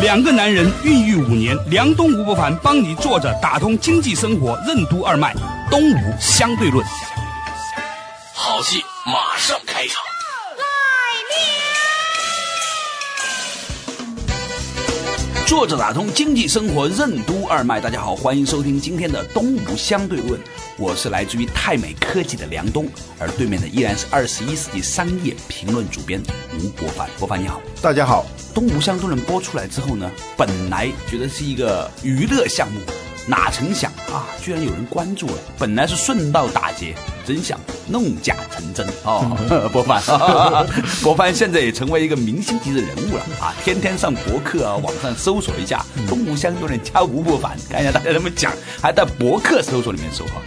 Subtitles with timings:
[0.00, 5.34] 两个男人孕育五年，梁东吴伯凡帮你坐着打通经济生活任督二脉，
[5.70, 6.84] 东吴相对论。
[8.34, 10.09] 好戏马上开场。
[15.50, 20.40] 坐着打通经济生活任督二脉，大家好，欢迎收听今天的东吴相对论。
[20.78, 22.86] 我是来自于泰美科技的梁东，
[23.18, 26.22] 而对面的依然是二十一世纪商业评论主编
[26.56, 27.10] 吴国凡。
[27.18, 28.24] 国凡你好，大家好。
[28.54, 32.78] 东吴相对论播出来之后呢，本来觉得是一个娱乐项目。
[33.30, 35.34] 哪成想啊，居然有人关注了！
[35.56, 39.36] 本来是顺道打劫，真想弄假成真哦。
[39.72, 40.02] 博凡，
[41.00, 43.54] 博凡现在也成为一个明星级的人物了啊！
[43.62, 50.42] 天天上博客啊，网上搜索一下“东吴相对论”加吴伯凡，看一下大家怎么讲，还在博客搜索里面搜啊。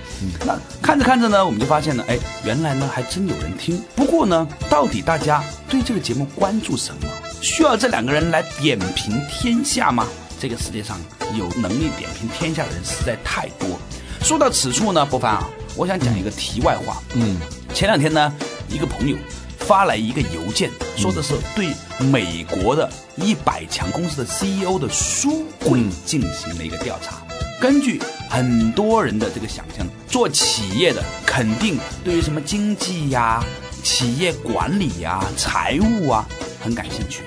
[0.46, 3.82] 那看着看着呢，我们就发现呢，哎，原来呢还真有人听。
[3.96, 7.08] 不过呢，到底大家对这个节目关注什么？
[7.42, 10.06] 需要这两个人来点评天下吗？
[10.44, 11.00] 这个世界上
[11.38, 13.80] 有能力点评天下的人实在太多。
[14.22, 17.02] 说到此处呢，博凡啊，我想讲一个题外话。
[17.14, 17.38] 嗯，
[17.74, 18.34] 前两天呢，
[18.68, 19.16] 一个朋友
[19.60, 21.74] 发来一个邮件，说的是对
[22.12, 27.22] 美国的一百强公司的 CEO 的书柜进行了一个调查。
[27.62, 33.42] 根据很多人的这个想象，做企业的肯定对于什么经济呀、
[33.82, 36.28] 企业管理呀、财务啊
[36.62, 37.22] 很感兴趣。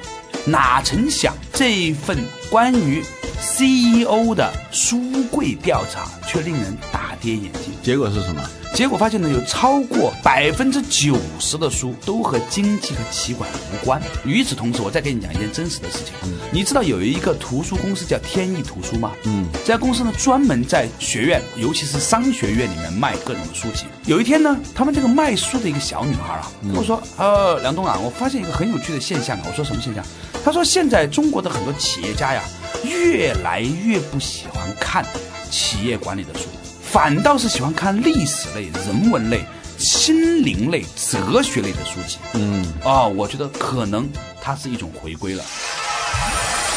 [0.47, 2.17] 哪成想这一份
[2.49, 3.03] 关于
[3.41, 6.77] CEO 的书柜调查却令人
[7.27, 7.73] 跌眼镜。
[7.83, 8.41] 结果是什么？
[8.73, 14.01] 结果发现呢，有超过百分之九十的书都和经济和企管无关。
[14.25, 16.13] 与此同时，我再给你讲一件真实的事情。
[16.25, 19.13] 嗯，你知道有一个图书公司叫天意图书吗？
[19.25, 23.87] 嗯，这家公司呢专门在学院，尤其是商学院里面卖各种的书籍。
[24.05, 30.05] 有一天呢，他们这个卖书的一个小女孩啊，跟我说：“呃，梁东啊，我发现一个很有趣的现象啊。”我说：“什么现象？”
[30.45, 32.43] 他说：“现在中国的很多企业家呀，
[32.85, 35.05] 越来越不喜欢看
[35.51, 36.45] 企业管理的书，
[36.97, 39.45] 反倒是喜欢看历史类、人文类、
[39.77, 44.09] 心灵类、哲学类的书籍。”嗯，哦，我觉得可能
[44.41, 45.45] 它是一种回归了。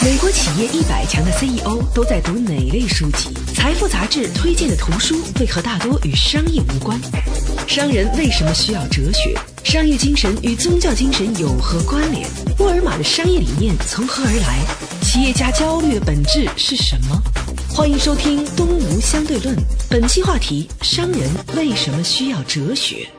[0.03, 3.29] 美国企业一百强的 CEO 都在读哪类书籍？
[3.55, 6.99] 财富杂志推荐的图书为何大多与商业无关？
[7.65, 9.33] 商人为什么需要哲学？
[9.63, 12.27] 商业精神与宗教精神有何关联？
[12.57, 14.98] 沃尔玛的商业理念从何而来？
[15.11, 17.19] 企业家焦虑的本质是什么？
[17.67, 19.55] 欢迎收听《东吴相对论》，
[19.89, 21.27] 本期话题：商人
[21.57, 23.09] 为什么需要哲学？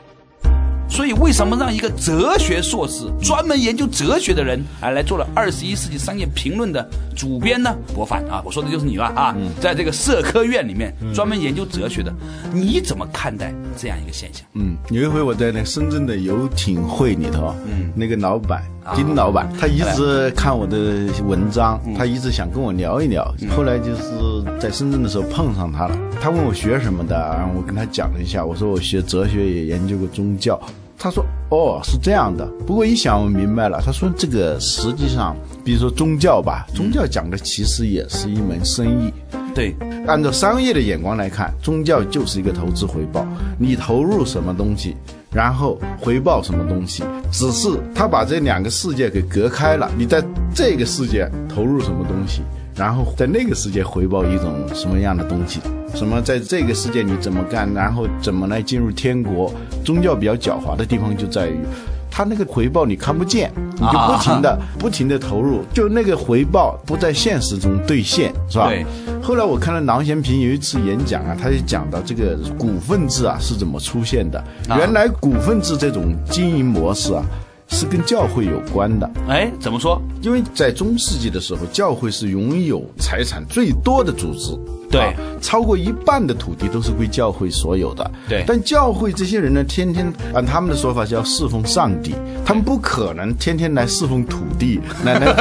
[0.89, 7.75] 所以，为什么让一个哲学硕士、专门研究哲学的人，啊来做了二十一世纪商业评论的主编呢？
[7.93, 9.35] 博凡啊，我说的就是你了啊！
[9.59, 12.13] 在这个社科院里面专门研究哲学的，
[12.53, 14.45] 你怎么看待这样一个现象？
[14.53, 18.63] 嗯，有一回我在那深圳的游艇会里头，嗯，那个老板
[18.95, 23.23] 金老板，他一直看我的文章，他一直想跟我聊一聊。
[23.55, 30.59] 后来就是在深圳的时候碰上他了，他问我学什么的，然后我跟他讲了一下，我说我学哲学，也研究过宗教。
[31.03, 32.45] 他说：“哦，是这样的。
[32.67, 33.81] 不过一想，我明白了。
[33.83, 39.11] 他说，这个实际上，比如说宗教吧，宗教讲的其实也是一门生意。
[39.53, 39.75] 对，
[40.07, 43.25] 按照商业的眼光来看，宗教就是一个投资回报。
[43.57, 44.95] 你投入什么东西，
[45.31, 49.89] 然后回报什么东西，只是他把这两个世界给隔开了。
[49.97, 50.23] 你在
[50.55, 52.41] 这个世界投入什么东西，
[52.75, 55.59] 然后在那个世界回报一种什么样的东西。”
[55.93, 59.53] 什么在这个世界你怎么干，然后怎么来进入天国？
[59.83, 61.59] 宗教比较狡猾的地方就在于，
[62.09, 68.69] 他那个回报你看不见，你就不停的不停的投入，就那个回报不在现实中兑现，是吧？
[68.69, 68.85] 对。
[69.23, 74.43] 后来我看了郎咸平有一次演讲啊，他就讲到这个股份制啊是怎么出现的。
[74.69, 77.23] 原来股份制这种经营模式啊，
[77.67, 79.09] 是跟教会有关的。
[79.29, 80.01] 哎，怎么说？
[80.21, 84.57] 因为在中世纪的时候，教会是拥有财产最多的组织。
[84.91, 88.11] 对，超过一半的土地都是归教会所有的。
[88.27, 88.43] 对。
[88.45, 92.13] 但教会这些人呢，天天按他们的说法叫侍奉上帝，
[92.45, 95.33] 他们不可能天天来侍奉土地， 来来，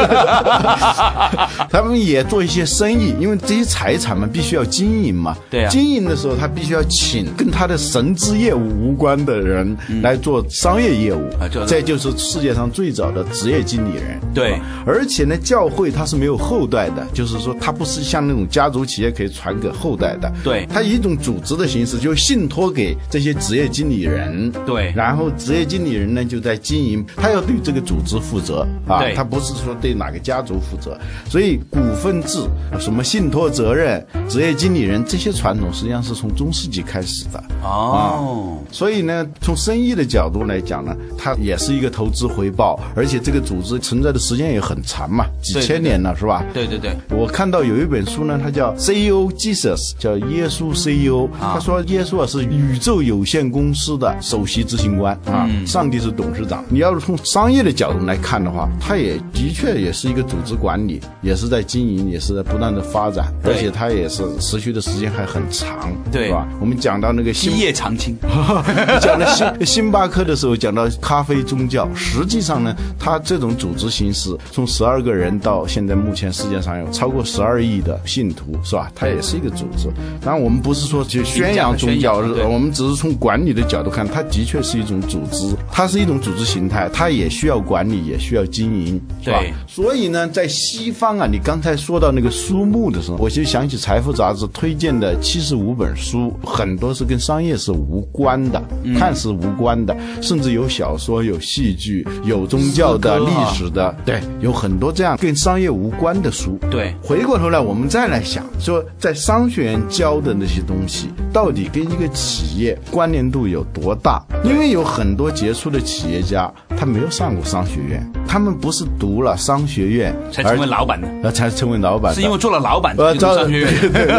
[1.69, 5.37] 他们也做一些生意，因为这些财产嘛，必须要经营嘛。
[5.51, 5.69] 对啊。
[5.69, 11.29] 经营的时候，他必须要请跟他的神之业务无关的人来做商业业务。
[11.67, 14.21] 这就是世界上最早的职业经理人。
[14.33, 14.59] 对。
[14.87, 20.31] 而且呢，教会它是没有后代的，就是说它不是像那种家族企业可以传给后代的。
[20.45, 24.53] 对它以一种组织的形式，就信托给这些职业经理人。
[24.67, 30.99] 对然后职业经理人呢就在经营，他要对这个组织负责啊，他不是说对哪个家族负责。
[31.29, 32.41] 所以股份制、
[32.79, 37.43] 什么信托责任、职业经理人这些传统，实际上是从中世纪开始的。
[37.63, 46.45] 哦，所以呢，从生意的角度来讲呢，它也是一个投资回报，而且这个组织存在的时间也很长嘛，几千年了，是吧？
[46.53, 51.27] 对对对，我看到有一本书呢，它叫 CEO Jesus，叫耶稣 CEO。
[51.41, 56.65] 啊他说耶稣啊是宇宙有限公司的首席执行官啊，嗯上帝是董事长。
[56.69, 66.47] 你要是从商业的角度来看的话，他也的确也是一个组织管理，也是在经营，也是在不断的发展，而且他也是持续的时间还很长，对吧？
[66.61, 68.17] 我们讲到那个基新业长青。
[69.01, 78.91] 讲到星星巴克的时候，讲到咖啡宗教，实际上呢，他这种组织形式，从十二个人到现在目前世界上有超过十二亿的信徒，是吧？
[78.95, 79.89] 他也是一个组织。
[80.21, 82.17] 当然，我们不是说去宣扬宗教，
[82.49, 89.53] 我们只是从管理的角度看，它的确是一种组织，它是一种组织形态，它也需要管理，也需要经营，是吧对？
[89.67, 106.59] 所以呢，在西方啊，你刚才说到那个书目的时候，我就想起《财富》杂志推荐的七十五本书，很多是跟商业是无关的，嗯看似无关的，甚至有小说、有戏剧、有宗教的、历史的，对，有很多这样跟商业无关的书。
[106.71, 114.23] 对回过头来，我们再来想，说在商学院教的那些东西，到底跟一个企业关联度有多大？
[114.45, 123.69] 因为有很多杰出的企业家，他没有上过商学院，他们不是读了商学院才成为老板的，呃，才成为老板，是因为做了老板呃，进入招商学院。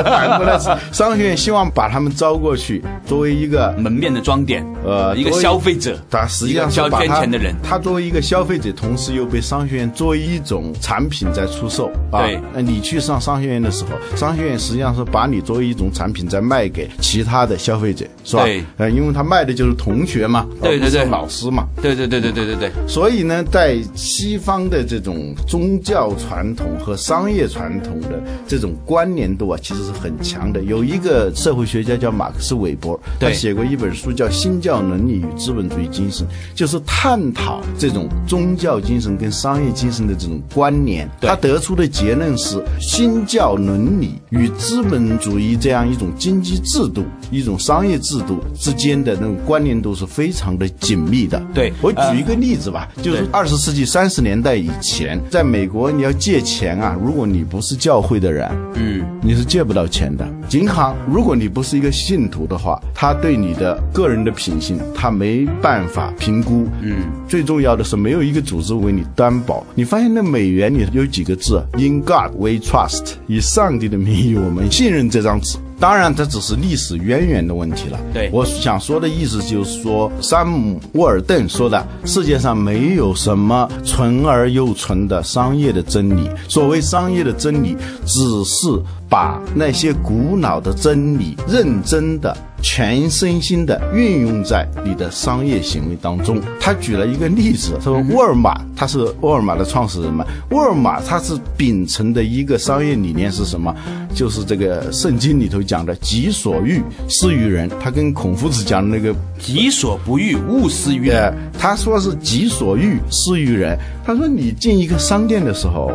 [0.04, 12.24] 反过来是商学院希望把他们招过去，作为一个门面的装点，呃一个消费者，他实际上交是捐钱的人，他作为一个消费者，同时又被商学院作为一种产品在出售啊。
[12.24, 12.38] 对。
[12.54, 18.44] 那你去上商学院的时候，商学院实际上是把你作为一种产品在卖给其他的消费者，是吧？
[18.44, 18.62] 对。
[18.75, 21.06] 呃，因为他卖的就是同学嘛，对对对。
[21.06, 21.66] 老师嘛。
[21.81, 30.59] 对对对对对对对，所以呢，在西方的这种宗教传统和商业传统的这种关联度啊，其实是很强的。
[30.63, 36.25] 有一个社会学家叫马克思韦伯，他写过一本书叫《新教伦理与资本主义精神》，
[36.56, 41.07] 就是探讨这种宗教精神跟商业精神的这种关联。
[41.21, 51.39] 他得出的结论是，新教伦理与资本主义这样一种经济制度、一种商业制度之间的那种关联度是非常的紧密的。
[51.53, 60.26] 对我举一个例子吧，就是二十世纪三十年代以前，在美国你要借钱啊，如果你不是教会的人，嗯，你是借不到钱的。
[60.52, 66.70] 银行，如果你不是一个信徒的话，他对你的个人的品性，他没办法评估。
[66.82, 69.62] 嗯，最重要的是没有一个组织为你担保。
[69.76, 75.58] 你发现那美元里有几个字？In God we trust，以上帝的名义我们信任这张纸。
[75.81, 78.00] 当然，这只是历史渊源的问题了。
[78.13, 86.30] 对我想说的意思就是说，山姆·沃尔顿说的，世界上没有什么纯而又纯的商业的真理。
[86.48, 87.75] 所谓商业的真理，
[88.06, 88.68] 只是
[89.10, 96.40] 把那些古老的真理认真的、全身心的运用在你的商业行为当中。
[96.60, 103.75] 他举了一个例子，他说沃尔玛，他是沃尔玛的创始人嘛，沃尔玛他是秉承的一个商业理念是什么？
[104.13, 107.70] 就是这个圣经里头讲的“己所欲，施于人”。
[107.82, 111.24] 他跟孔夫子讲的那个己所不欲，勿施于人。
[111.24, 113.77] 呃，他说是己所欲施于人。
[114.06, 115.91] 他说你进一个商店的时候，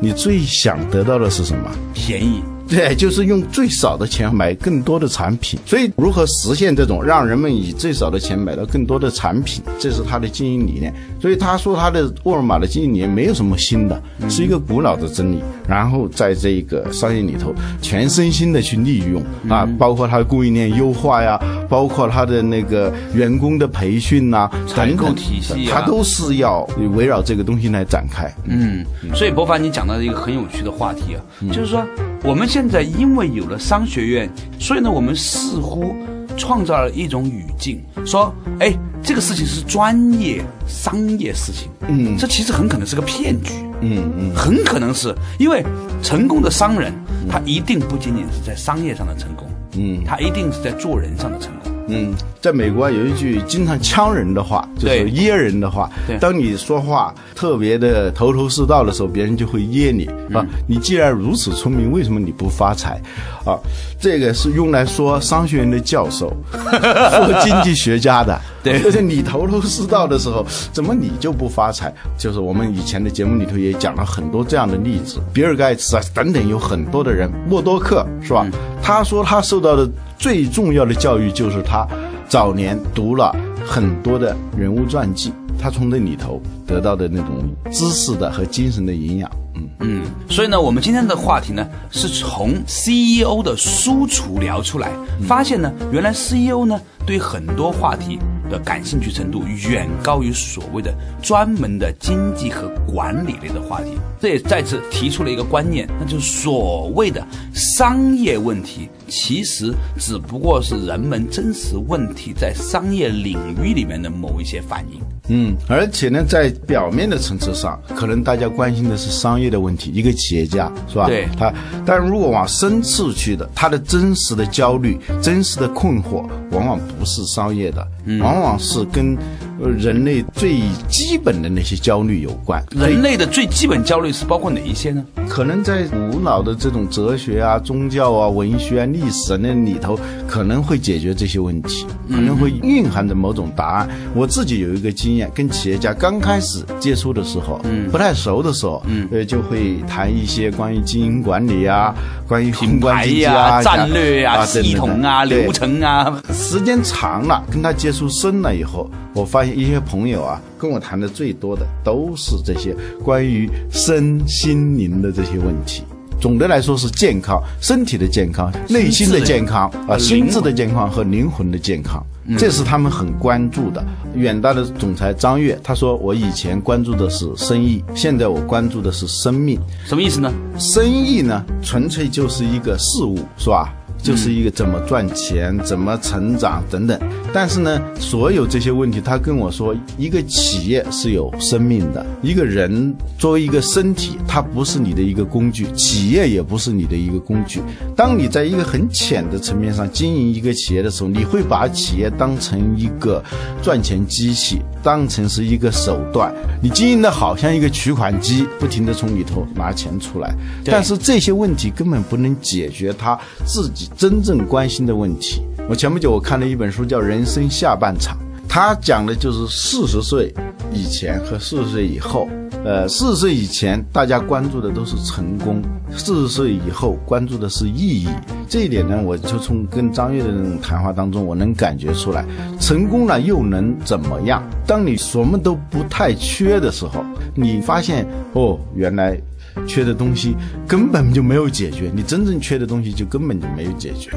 [0.00, 1.70] 你最想得到的是什么？
[1.92, 2.40] 便宜。
[2.68, 5.58] 对，就是用最少的钱买更多的产品。
[5.64, 10.92] 所以，如何实现这种让人们以最少的钱买到更多的产品，这是他的经营理念。
[11.20, 15.42] 所以他说他的沃尔玛的经营理念没有什么新的，是一个古老的真理。
[15.66, 26.62] 然后在这个商业里头，全身心的去利用啊，包括他的供应链优化呀，包括他的那个员工的培训呐、采购体系啊他都是要
[26.94, 28.30] 围绕这个东西来展开。
[28.44, 28.84] 嗯，
[29.14, 31.84] 所以博凡，你讲到一个很有趣的话题啊，嗯就是说
[32.22, 35.94] 我们现在因为有了商学院，所以呢，我们似乎
[36.38, 38.72] 创造了一种语境，说，哎，
[39.02, 45.62] 这个事情是专业商业事情，嗯，这其实很可能是个骗局，嗯嗯，很可能是因为
[46.02, 46.92] 成功的商人，
[47.28, 49.46] 他一定不仅仅是在商业上的成功，
[49.76, 50.02] 嗯。
[50.04, 51.57] 他一定是在做人上的成功。
[51.88, 56.18] 嗯，在美国有一句经常呛人的话，就是噎人的话对。
[56.18, 60.46] 当你说话特别的头头是道的时候，别人就会噎你嗯啊。
[60.66, 63.00] 你既然如此聪明，为什么你不发财？
[63.44, 63.56] 啊，
[64.00, 68.38] 这个是用来说商学院的教授， 说经济学家的。
[68.62, 71.92] 对就是你头头是道的时候，怎么你就不发财？
[72.16, 78.46] 就是我们以前的节目里头也讲了很多这样的例子，比尔盖茨啊等等，有很多的人，默多克是吧？
[78.82, 79.88] 他说他受到的
[80.18, 81.86] 最重要的教育就是他
[82.28, 83.34] 早年读了
[83.66, 89.30] 很多的人物传记，他从那里头得到的那种知识的和精神的营养。
[89.54, 94.90] 嗯，嗯，所以呢，我们今天的话题呢，是从 CEO 的书橱聊出来，
[95.26, 103.90] 发现呢，原来 CEO 呢对很多话题的感兴趣程度远高于所谓的专门的经济和管理类的话题。
[104.20, 107.24] 这也再次提出了一个观念，那就是所谓的
[107.54, 115.00] 商业问题，其实只不过是人们真实问题在商业领域里面的某一些反应。
[115.30, 121.06] 嗯，而且呢，在表面的层次上，可能大家关心的是商业的问题，一个企业家是吧？
[121.06, 121.52] 对他，
[121.84, 127.86] 但如果往深处去的，他的真实的焦虑、真实的困惑，往往不是商业的，
[128.20, 132.62] 往往是跟呃人类最基本的那些焦虑有关。
[132.70, 135.04] 人类的最基本焦虑是包括哪一些呢？
[135.28, 143.88] 可能在古老的这种哲学啊、宗教啊、文学啊、历史啊那里头，可能会解决这些问题，可能会蕴含着某种答案。
[144.14, 151.94] 我自己有一个经验，跟企业家刚开始接触的时候，嗯，不太熟的时候，嗯，呃，就会谈一些关于经营管理啊，
[152.26, 165.82] 关于宏观牌经济呀、啊、战略呀、啊系统啊、流程啊，时间长了，跟他接触深了以后，我发现一些朋友啊，跟我谈的最多的都是这些关于身心灵的这些问题。
[166.20, 172.04] 总的来说是健康，身体的健康，内心的健康啊，灵心智的健康和灵魂的健康，
[172.36, 173.84] 这是他们很关注的。
[174.16, 179.60] 远大的总裁张悦他说：“我以前关注的是生意，现在我关注的是生命。
[179.86, 180.32] 什么意思呢？
[180.58, 183.72] 生意呢，纯粹就是一个事物，是吧？
[184.02, 186.98] 就是一个怎么赚钱、怎么成长等等。
[187.32, 197.60] 但是呢，所有这些问题，他跟我说，一个企业是有生命的，一个人作为一个身体，它不是你的一个工具，企业也不是你的一个工具。
[197.94, 203.22] 当你在一个很浅的层面上经营一个企业的时候，你会把企业当成一个
[203.62, 206.34] 赚钱机器，当成是一个手段。
[206.62, 210.34] 你经营的好像一个取款机，不停的从里头拿钱出来。
[210.64, 215.42] 但是这些问题根本不能解决他自己真正关心的问题。
[215.68, 218.16] 我前不久我看了一本书，叫《人生下半场》，
[218.48, 220.32] 他讲的就是四十岁
[220.72, 222.28] 以前和四十岁以后。
[222.64, 225.62] 呃，四十岁以前大家关注的都是成功，
[225.96, 228.08] 四十岁以后关注的是意义。
[228.48, 232.24] 这一点呢，我就从跟张悦的那种谈话当中，我能感觉出来，
[232.58, 234.42] 成功了又能怎么样？
[234.66, 237.04] 当你什么都不太缺的时候，
[237.34, 239.18] 你发现哦，原来
[239.66, 240.36] 缺的东西
[240.66, 244.10] 根本就没有解决，你真正缺的东西就根本就没有解决，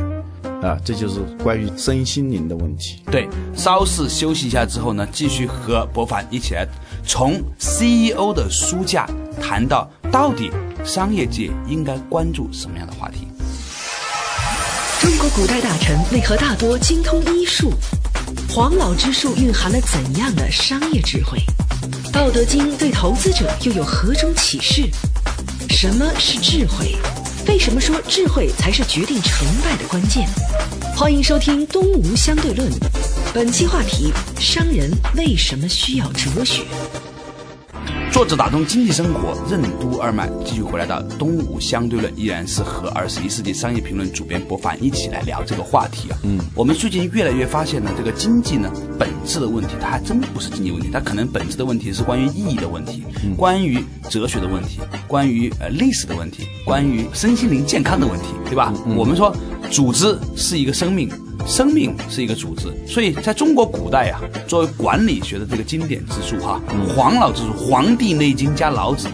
[0.62, 3.02] 啊，这就是关于身心灵的问题。
[3.12, 6.68] 对，稍事休息一下之后呢，继续和博凡一起来
[7.06, 9.08] 从 CEO 的书架
[9.42, 10.52] 谈到到底
[10.84, 13.28] 商业界应该关注什么样的话题。
[15.02, 17.74] 中国古代大臣为何大多精通医术？
[18.50, 21.40] 黄老之术蕴含了怎样的商业智慧？
[22.12, 24.84] 《道德经》对投资者又有何种启示？
[25.82, 26.96] 什么是智慧？
[27.48, 30.30] 为什么说智慧才是决定成败的关键？
[30.96, 32.70] 欢迎收听《东吴相对论》，
[33.34, 36.62] 本期话题：商人为什么需要哲学？
[38.12, 46.18] 作者打通经济生活，任督二脉，继续回来到东吴相对论，依然是和二十一世纪商业评论主编博凡一起来聊这个话题啊。
[46.24, 53.02] 嗯，我们最近越来越发现呢，这个经济呢本质的问题，它还真不是经济问题，它可能本质的问题是关于意义的问题，
[53.38, 58.74] 关于哲学的问题，关于呃历史的问题，关于身心灵健康的问题，对吧？
[58.98, 59.34] 我们说
[59.72, 61.10] 组织是一个生命。
[61.46, 66.62] 生命是一个组织，所以在中国古代啊，作为管理学的这个经典之书哈，
[66.96, 69.08] 黄老之书《黄帝内经》加老子，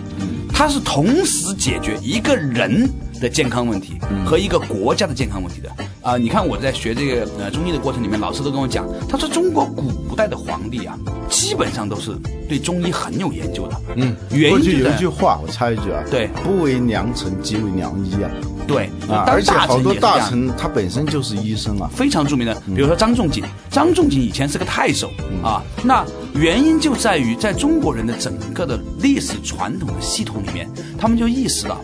[0.53, 5.69] 它是同时解决一个人的健康问题和一个国家的健康问题的
[6.01, 10.97] 啊、你看我在学这个呃中医的过程里面，老师都跟我讲，他说中国古代的皇帝啊，
[11.29, 12.15] 基本上都是
[12.47, 13.81] 对中医很有研究的。
[13.97, 18.31] 嗯，原因就在一句话，我插一句啊，对不为良臣，即为良医啊。
[18.65, 21.89] 对啊，而且好多大臣他本身就是医生啊。
[21.93, 25.09] 非常著名的，比如说张仲景，张仲景以前是个太守
[25.43, 26.05] 啊，那
[26.36, 31.81] 原因就在于在中国人的整个的历史传统的系统里面，他们就意识到，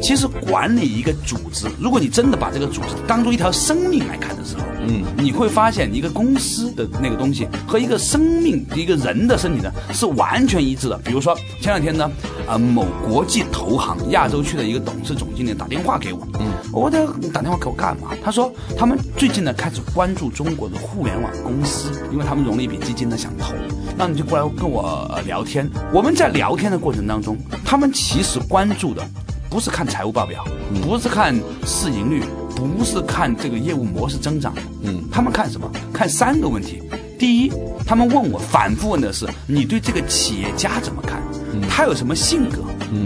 [0.00, 10.98] 其实管理一个组织，如果你真的把这个组织当做一条生命来看的时候，嗯，你会发现一个公司的那个东西和一个生命、一个人的身体呢是完全一致的。
[11.04, 12.10] 比如说前两天呢，
[12.46, 18.08] 啊、某国际投行亚洲区的一个董事总经理打电话给我，嗯，我的打电话给我干嘛？
[18.24, 23.54] 他说他们最近呢开始关注中国的互联网公司，因为他们融了一笔基金呢想投，
[23.96, 25.70] 那你就过来跟我、聊天。
[25.92, 29.02] 我们在聊天的过程当中，他们其实关注的
[29.52, 30.42] 不是看财务报表，
[30.82, 32.24] 不是看市盈率，
[32.56, 35.70] 不是看这个业务模式增长，嗯，他们看什么？
[35.92, 36.82] 看三个问题。
[37.18, 37.52] 第一，
[37.86, 41.20] 他们问我反复问的是你对这个企业家怎么看？
[41.68, 42.64] 他有什么性格？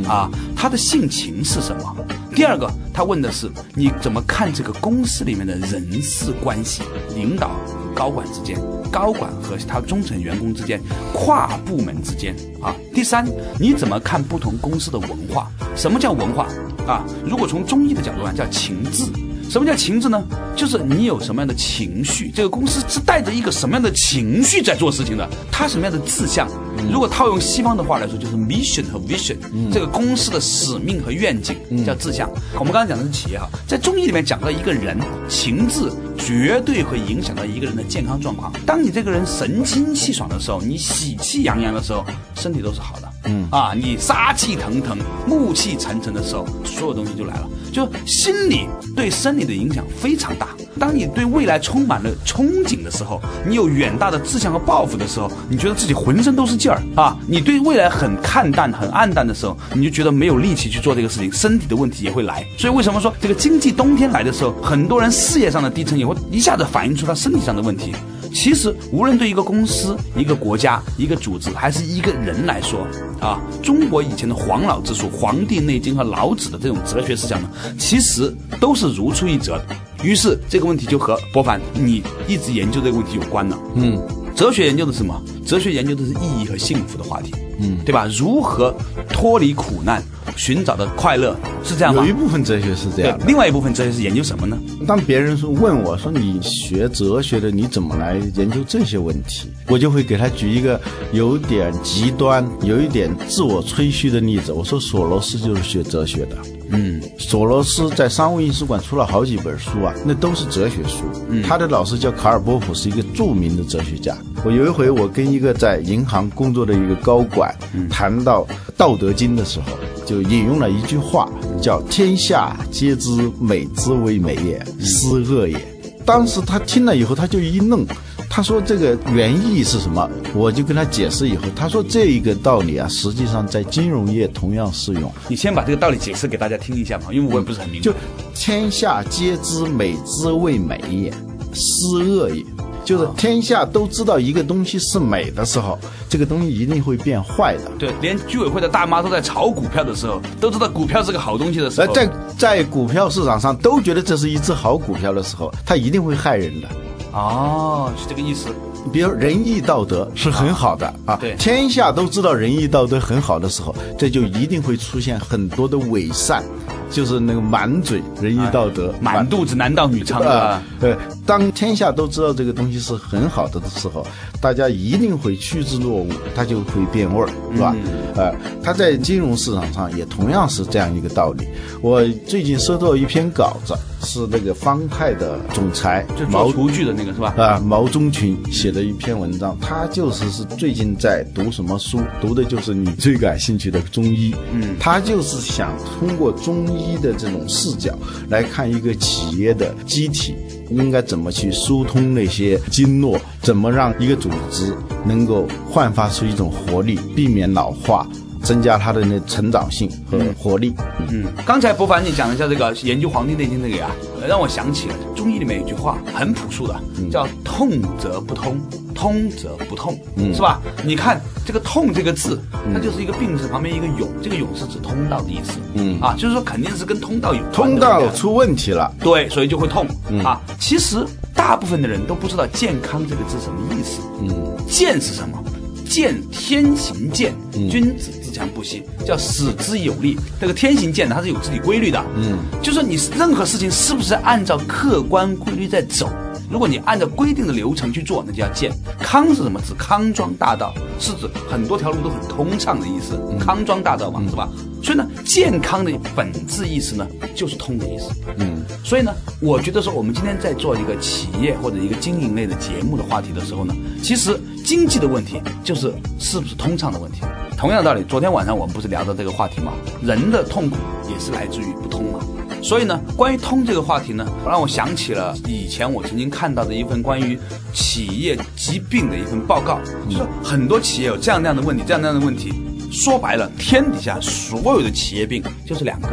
[0.09, 1.97] 啊，他的性情是什么？
[2.33, 8.61] 第二个，他问的是你怎么看这个公司里面的人事关系，领导和高管之间，
[8.93, 10.79] 高管和他中层员工之间，
[11.15, 12.77] 跨部门之间啊。
[12.93, 13.27] 第三，
[13.59, 15.51] 你怎么看不同公司的文化？
[15.75, 16.47] 什么叫文化
[16.87, 17.03] 啊？
[17.25, 19.05] 如果从中医的角度来叫情志。
[19.49, 20.23] 什么叫情志呢？
[20.55, 26.47] 就是你有什么样的情绪，这个公司是带着一个什么样的情绪在做事情的，它什么样的志向。
[26.91, 29.37] 如果套用西方的话来说，就是 mission 和 vision，、
[29.73, 32.31] 这个公司的使命和愿景叫志向。
[32.59, 38.53] 我们刚才讲的是企业哈，在中医里面讲到一个人情志绝对会影响到一个人的健康状况。
[38.65, 42.05] 当你这个人神清气爽的时候，你喜气洋洋的时候，
[42.35, 43.09] 身体都是好的。
[43.27, 47.49] 嗯啊，你杀气腾腾、暮气沉沉的时候，所有东西就来了。
[47.73, 50.49] 就心理对生理的影响非常大。
[50.79, 57.17] 当你对未来充满了憧憬的时候，你有远大的志向和抱负的时候，你觉得自己浑身都是劲儿啊！
[57.27, 62.47] 你对未来很看淡、很暗淡的时候，你就觉得没有力气去做这个事情，身体的问题也会来。
[62.59, 67.93] 所以为什么说这个经济冬天来的时候，很多人事业上的低沉也会一下子反映出他身体上的问题？
[68.37, 72.87] 其实，无论对一个公司、一个国家、一个组织，还是一个人来说，
[73.19, 79.75] 啊，中国以前的黄老之术、《黄帝内经》和老子的这种哲学思想呢，其实都是如出一辙的。
[80.05, 83.59] 于是，这个问题就和博凡你一直研究这个问题有关了。
[83.75, 83.99] 嗯，
[84.37, 85.19] 哲学研究的是什么？
[85.47, 87.33] 哲学研究的是意义和幸福的话题。
[87.61, 88.07] 嗯，对吧？
[88.19, 88.75] 如何
[89.09, 90.03] 脱离苦难，
[90.37, 92.13] 寻找的快乐，是这样吗有一？
[92.13, 93.25] 部分哲学是这样，的。
[93.27, 94.59] 另外一部分哲学是研究什么呢？
[94.87, 99.49] 当别人说问我说你学哲学的，你怎么来研究这些问题？
[99.69, 100.81] 我就会给他举一个
[101.13, 104.53] 有点极端、有一点自我吹嘘的例子。
[104.53, 106.37] 我说索罗斯就是学哲学的。
[106.71, 111.05] 嗯，索罗斯在商务印书馆出了好几本书啊，那都是哲学书。
[111.43, 114.17] 他的老师叫卡尔波普，是一个著名的哲学家。
[114.45, 117.55] 我有一回我跟一个在银行工作的一个高管
[117.89, 118.43] 谈到
[118.77, 119.67] 《道德经》的时候，
[120.05, 121.29] 就引用了一句话，
[121.61, 125.57] 叫“天下皆知美之为美也，斯恶也”。
[126.05, 127.85] 当时他听了以后，他就一愣，
[128.29, 130.09] 他说这个原意是什么？
[130.35, 135.11] 我就跟他解释以后，他说这一个道理啊，实际上在金融业同样适用。
[135.29, 137.85] 你先把这个道理解释给大家听一下嘛，因为我也不是很明白。
[137.85, 137.93] 就
[138.35, 141.13] 天下皆知美之为美也，
[141.55, 142.45] 斯恶也。
[142.85, 145.77] 就是天下都知道一个东西是美的时候，
[146.09, 147.63] 这个东西一定会变坏的。
[147.81, 152.09] 对，连居委会的大妈都在炒股票的时候，都知道股票是个好东西的时候，在
[152.39, 156.69] 在股票市场上都觉得这是一只好股票的时候，它一定会害人的。
[157.17, 158.51] 哦，是这个意思。
[158.93, 166.45] 比如仁义道德是很好的啊，对天下都知道仁义道德很好的时候，这就一定会出现很多的伪善，
[166.89, 174.07] 就是那个满嘴仁义道德，满肚子男盗女娼啊啊，，呃，当天下都知道这个东西是很好的的时候，
[174.41, 177.75] 大家一定会趋之若鹜，它就会变味儿，是吧？
[178.15, 181.49] 呃，它在金融市场上也同样是这样一个道理。
[181.81, 187.35] 我最近收到一篇稿子，是那个方太的总裁就毛厨具的那个是吧？
[187.37, 194.35] 啊，毛中群写的一篇文章，他就是是最近在读什么书，读的就是你最感兴趣的中医。
[194.53, 197.97] 嗯，他就是想通过中医的这种视角
[198.29, 200.35] 来看一个企业的机体
[200.71, 204.73] 应该怎么去疏通那些经络，怎么让一个组织
[205.05, 208.07] 能够焕发出一种活力，避免老化。
[208.47, 210.73] 增加它的那成长性和活力。
[211.09, 216.81] 嗯，刚才博凡你讲了一下这个研究《黄帝内经》这个呀，呃让我想起了中医里面有一句话很朴素的，
[217.11, 218.57] 叫“痛则不通，
[218.95, 219.99] 通则不痛”，
[220.33, 220.61] 是吧？
[220.85, 222.41] 你看这个“痛”这个字，
[222.73, 225.59] 它就是一个病字旁边一个甬，这个甬是指通道的意思。
[225.75, 229.85] 嗯啊，就是说肯定是跟通道有关通道出问题了，对，所以就会痛、
[230.25, 230.41] 啊。
[230.61, 231.05] 其实
[231.35, 234.01] 大部分的人都不知道“健康”这个字什么意思。
[234.21, 235.43] 嗯，健是什么？
[235.89, 240.17] 健，天行健，君子自强不息，叫使之有力。
[240.41, 242.05] 这个天行健呢，它是有自己规律的。
[242.17, 246.11] 嗯，就说你任何事情是不是按照客观规律在走？
[246.51, 248.73] 如果你按照规定的流程去做，那就叫健。
[248.99, 249.61] 康是什么？
[249.61, 253.21] 指康庄大道，是指很多条路都很通畅的意思。
[253.39, 254.49] 康庄大道嘛，是吧？
[254.83, 258.11] 所以呢，健康的本质意思呢，就是通的意思。
[258.39, 267.23] 嗯，所以呢，我觉得说我们今天在做一个企业或者一个经营类的节目的话题的时候呢，其实经济的问题就是是不是通畅的问题。
[267.57, 269.73] 同样的道理，昨天晚上我们不是聊到这个话题吗？
[270.03, 270.77] 人的痛苦
[271.09, 272.21] 也是来自于不通嘛。
[272.63, 277.39] 所以呢，关于通这个话题呢，让我想起了以前我曾经看到的一份关于
[277.73, 282.53] 企业疾病的一份报告，就是很多企业有这样那样的问题，这样那样的问题。
[282.91, 286.09] 说白了，天底下所有的企业病就是两个，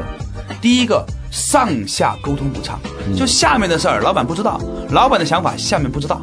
[0.61, 2.79] 第一个上下沟通不畅，
[3.15, 6.21] 就下面的事儿老板不知道，老板的想法下面不知道。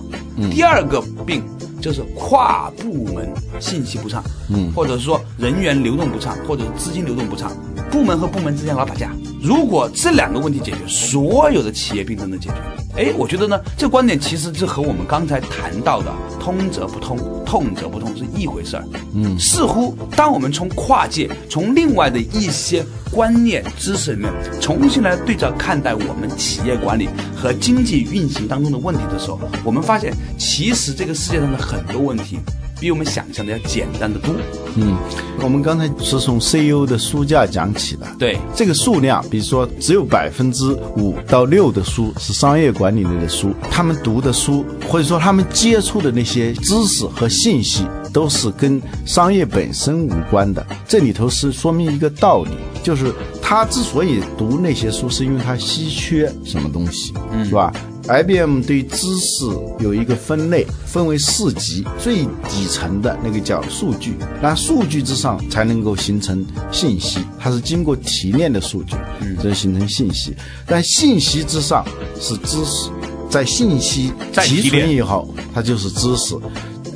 [0.50, 1.42] 第二个病
[1.80, 7.52] 就是跨部门信息不畅，嗯，或者是说人员流动不畅，或者资金流动不畅，
[7.90, 9.10] 部门和部门之间老打架。
[9.42, 12.54] 如果这两个问题解决，所有的企业病都能解决。
[12.96, 18.84] 哎，我觉得呢，这个观点其实就和我们刚才谈到的“通则不通，痛则不通”是一回事儿。
[19.14, 32.38] 嗯，似乎当我们从跨界、从另外的一些观念、知识里面重新来对照看待我们企业管理和经济运行当中的问题的时候，我们发现，其实这个世界上的很多问题。
[32.80, 34.34] 比我们想象的要简单的多。
[34.76, 34.96] 嗯，
[35.42, 38.06] 我们刚才是从 CEO 的书架讲起的。
[38.18, 50.64] 对，这个数量，比如说只有百分之五到六的书是商业管理类的书，他们读的书或者说他们接触的那些知识和信息，都是跟商业本身无关的。
[50.86, 52.50] 这里头是说明一个道理，
[52.82, 53.12] 就是
[53.42, 57.12] 他之所以读那些书，是因为他稀缺什么东西，
[57.44, 57.72] 是吧
[58.08, 59.44] ？IBM 对知识
[59.78, 70.34] 有一个分类，分为四级，最底层的那个叫数据，那数据之上才能够形成信息，它是经过提炼的数据，嗯，这形成信息。
[70.66, 71.84] 但信息之上
[72.20, 72.90] 是知识，
[73.28, 76.34] 在信息提纯以后，它就是知识。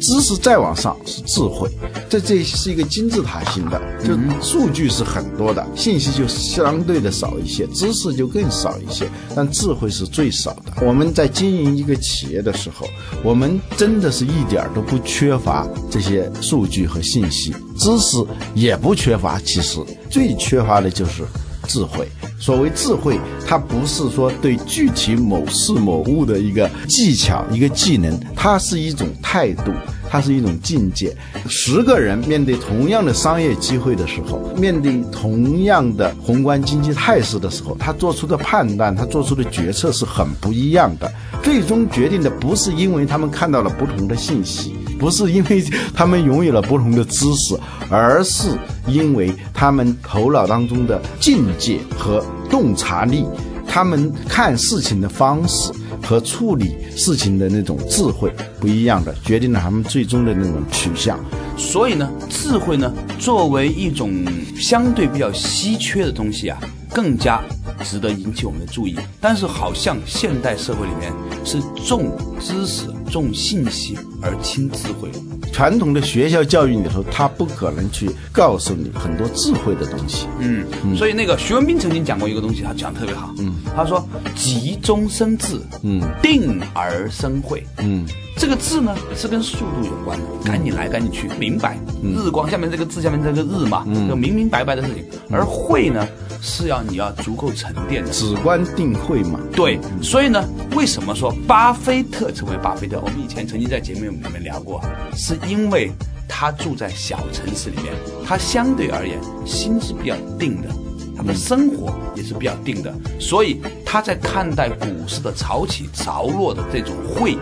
[0.05, 1.67] 知识再往上是智慧，
[2.11, 10.75] 这这是一个金字塔型的，就数据是很多的，信息就相对的少一些，知识就更少一些，但智慧是最少的。
[10.83, 12.87] 我们在经营一个企业的时候，
[13.23, 18.23] 我们真的是一点都不缺乏这些数据和信息，知识
[18.55, 19.79] 也不缺乏，其实
[20.11, 21.25] 最缺乏的就是。
[21.67, 29.73] 智慧，所谓智慧，它不是说对具体某事某物的一个技巧、一个技能，它是一种态度，
[30.09, 31.17] 它是一种境界。
[31.49, 41.11] 十个人面对同样的商业机会的时候，面对同样的宏观经济态势的时候，他做出的判断，他做出的决策是很不一样的。
[41.43, 44.75] 最终决定的不是因为他们看到了不同的信息。
[44.97, 47.59] 不是因为他们拥有了不同的知识，
[47.91, 53.25] 而是因为他们头脑当中的境界和洞察力，
[53.67, 61.19] 他们看事情的方式和处理事情的那种智慧不一样的，决定了他们最终的那种取向。
[61.57, 64.25] 所以呢，智慧呢，作为一种
[64.57, 66.59] 相对比较稀缺的东西啊，
[66.91, 67.41] 更加
[67.85, 68.97] 值得引起我们的注意。
[69.21, 71.13] 但是，好像现代社会里面
[71.45, 72.87] 是重知识。
[73.11, 75.09] 重信息而轻智慧，
[75.53, 80.27] 传统的学校教育里头，他不可能去告诉你很多智慧的东西。
[80.41, 80.65] 嗯，
[80.97, 83.33] 所以那个徐文斌曾经讲过一个东西，他讲特别好。
[83.39, 87.65] 嗯，他说急中生智，嗯，定而生慧。
[87.79, 88.05] 嗯，
[88.37, 91.79] 这个智呢是跟速度有关的，赶紧来，赶紧去，明白。
[92.03, 95.05] 日光下面这个字下面这个日嘛，就明明白白的事情。
[95.31, 96.07] 而慧呢？
[96.47, 99.41] 是要你要足够沉淀的，止观定慧嘛？
[99.57, 103.01] 对，所以呢，为什么说巴菲特成为巴菲特？
[103.01, 104.79] 我们以前曾经在节目里面聊过，
[105.27, 105.91] 是因为
[106.29, 107.95] 他住在小城市里面，
[108.27, 110.69] 他相对而言心是比较定的，
[111.17, 117.39] 他的生活也是比较定的，所以他在看待股市的潮起潮落的这种会，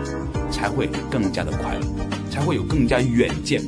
[0.49, 1.85] 才会更加的快乐，
[2.31, 3.61] 才会有更加远见。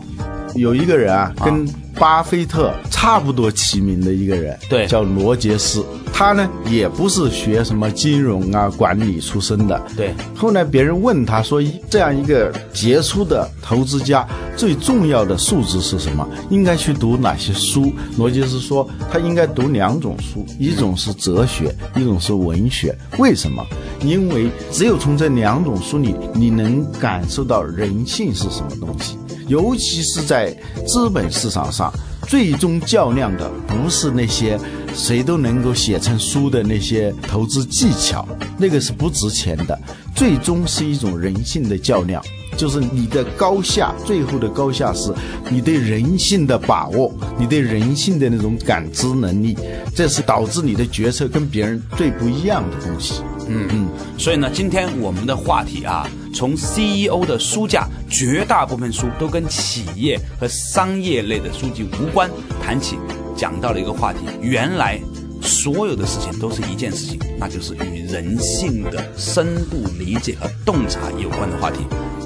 [0.56, 1.68] 有一个人啊，跟。
[1.98, 5.82] 巴菲特差不多齐名的一个人，对，叫罗杰斯。
[6.12, 10.14] 他呢也不是学什么金融啊管理出身的，对。
[10.36, 16.28] 后来别人问他说：“这样一个杰出的投资家，最重要的素质是什么？
[16.50, 22.94] 应该去读哪些书？”罗杰斯说：“他应该读两种书，一种是哲学，一种是文学。
[23.20, 23.66] 为什么？
[24.02, 30.52] 因为只有从这两种书里，你能感受到人性是什么东西。”尤其是在
[30.88, 31.94] 资本市场上，
[32.28, 34.60] 最终较量的不是那些
[34.96, 38.28] 谁都能够写成书的那些投资技巧，
[38.58, 39.80] 那个是不值钱的。
[40.16, 42.24] 最终是一种人性的较量，
[42.56, 45.14] 就是你的高下，最后的高下是
[45.50, 49.58] 你对人性的把握，你对人性的那种感知能力，
[49.94, 53.22] 这是导致你的决策跟别人最不一样的东西。
[53.48, 53.88] 嗯嗯，
[54.18, 62.28] 所以呢，今天我们的话题啊，从 CEO 的书架，绝大部分书都跟企业和商业类的书籍无关，
[62.60, 62.98] 谈起
[63.38, 65.00] 讲到了一个话题，原来
[65.44, 71.82] 所有的事情都是一件事情，那就是与人性的深度理解和洞察有关的话题。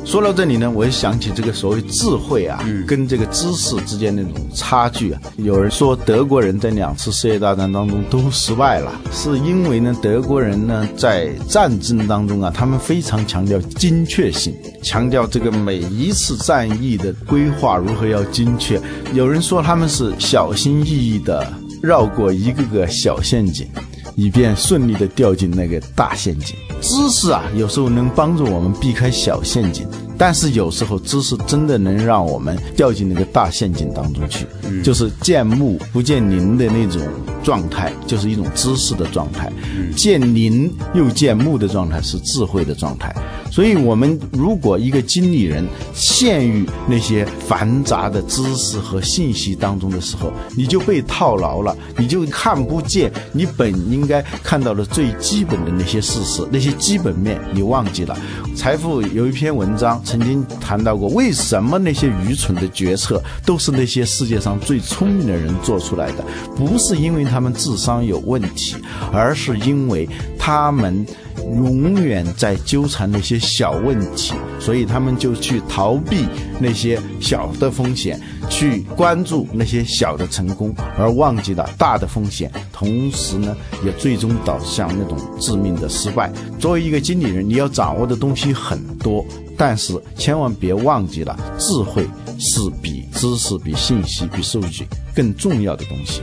[0.09, 5.21] 说到这里呢，我就想起这个所谓智慧啊，跟这个知识之间那种差距啊。
[5.37, 18.81] 有人说德国人在两次世界大战当中都失败了，是因为呢德国人呢在战争当中啊，他们非常强调精确性，强调这个每一次战役的规划如何要精确。
[19.13, 21.45] 有人说他们是小心翼翼的
[21.83, 23.67] 绕过一个个小陷阱。
[24.19, 26.53] 以便顺利的掉进那个大陷阱。
[26.81, 29.87] 知识啊，有时候能帮助我们避开小陷阱，
[30.19, 34.45] 但是有时候知识真的能让我们掉进那个大陷阱当中去，
[34.83, 37.01] 就是见木不见林的那种
[37.41, 39.49] 状态，就是一种知识的状态；
[39.95, 43.15] 见林又见木的状态是智慧的状态。
[43.49, 58.15] 所以，我们如果一个经理人陷于那些繁杂的知识和信息当中的时候，你就被套牢了，你就看不见你本应该看到的最基本的那些事实，那些基本面你忘记了。
[58.55, 66.25] 财富有一篇文章曾经谈到过，为什么那些愚蠢的决策都是那些世界上最聪明的人做出来的？
[66.55, 68.75] 不是因为他们智商有问题，
[69.13, 71.05] 而是因为他们。
[71.39, 76.25] 永远在纠缠那些小问题，所以他们就去逃避
[76.59, 78.19] 那些小的风险，
[78.49, 82.51] 去关注那些小的成功，而忘记了大的风险。
[82.73, 86.29] 同时呢，也最终导向那种致命的失败。
[86.59, 89.25] 作为一个经理人，你要掌握的东西很多，
[89.59, 92.07] 但是千万别忘记了，智慧
[92.39, 96.21] 是比知识、比信息、比数据更重要的东西。